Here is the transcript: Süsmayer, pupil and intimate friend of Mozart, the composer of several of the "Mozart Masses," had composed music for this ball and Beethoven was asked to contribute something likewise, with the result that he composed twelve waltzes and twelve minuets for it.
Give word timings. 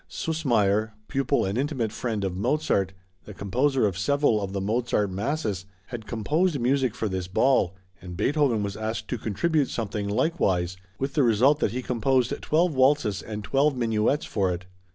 Süsmayer, 0.09 0.93
pupil 1.07 1.45
and 1.45 1.59
intimate 1.59 1.91
friend 1.91 2.23
of 2.23 2.35
Mozart, 2.35 2.91
the 3.25 3.35
composer 3.35 3.85
of 3.85 3.99
several 3.99 4.41
of 4.41 4.51
the 4.51 4.59
"Mozart 4.59 5.11
Masses," 5.11 5.67
had 5.89 6.07
composed 6.07 6.59
music 6.59 6.95
for 6.95 7.07
this 7.07 7.27
ball 7.27 7.75
and 8.01 8.17
Beethoven 8.17 8.63
was 8.63 8.75
asked 8.75 9.07
to 9.09 9.19
contribute 9.19 9.69
something 9.69 10.07
likewise, 10.09 10.75
with 10.97 11.13
the 11.13 11.21
result 11.21 11.59
that 11.59 11.69
he 11.69 11.83
composed 11.83 12.33
twelve 12.41 12.73
waltzes 12.73 13.21
and 13.21 13.43
twelve 13.43 13.77
minuets 13.77 14.25
for 14.25 14.51
it. 14.51 14.65